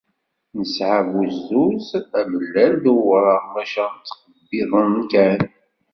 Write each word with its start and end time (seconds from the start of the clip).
Nesεa 0.57 0.99
buzdud 1.11 1.91
amellal 2.19 2.73
d 2.83 2.85
uwraɣ, 2.93 3.43
maca 3.53 3.85
s 4.07 4.09
tqebbiḍin 4.19 4.95
kan. 5.11 5.41